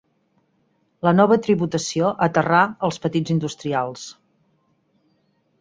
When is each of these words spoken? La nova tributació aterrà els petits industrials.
La 1.07 1.13
nova 1.17 1.37
tributació 1.49 2.09
aterrà 2.29 2.63
els 2.89 2.99
petits 3.05 3.37
industrials. 3.37 4.11